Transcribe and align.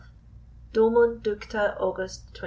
Domum 0.73 1.19
Ducta 1.21 1.77
August 1.79 2.21
24. 2.33 2.39